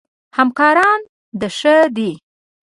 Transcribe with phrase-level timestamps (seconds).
[0.37, 0.99] همکاران
[1.39, 2.11] د ښه دي؟